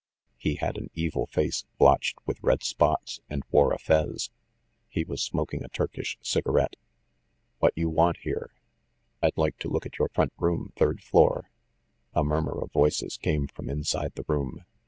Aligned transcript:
He 0.39 0.55
had 0.55 0.79
an 0.79 0.89
evil 0.95 1.27
face, 1.27 1.65
blotched 1.77 2.17
with 2.25 2.41
red 2.41 2.63
spots, 2.63 3.19
and 3.29 3.43
wore 3.51 3.71
a 3.71 3.77
fez. 3.77 4.31
He 4.89 5.03
was 5.03 5.21
smok 5.21 5.53
ing 5.53 5.63
a 5.63 5.69
Turkish 5.69 6.17
cigarette. 6.23 6.75
"What 7.59 7.73
you 7.75 7.87
want 7.87 8.17
here?" 8.17 8.49
NUMBER 9.21 9.29
THIRTEEN 9.33 9.33
177 9.35 9.35
"I'd 9.35 9.41
like 9.43 9.57
to 9.59 9.69
look 9.69 9.85
at 9.85 9.99
your 9.99 10.09
front 10.09 10.33
room, 10.39 10.73
third 10.75 11.03
floor." 11.03 11.51
A 12.15 12.23
murmur 12.23 12.63
of 12.63 12.71
voices 12.71 13.17
came 13.17 13.45
from 13.45 13.69
inside 13.69 14.13
the 14.15 14.25
room. 14.27 14.65